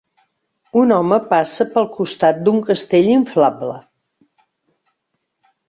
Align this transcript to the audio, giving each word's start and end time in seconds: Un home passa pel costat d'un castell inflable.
Un 0.79 0.93
home 0.95 1.19
passa 1.33 1.67
pel 1.75 1.85
costat 1.99 2.41
d'un 2.47 2.63
castell 2.71 3.13
inflable. 3.19 3.79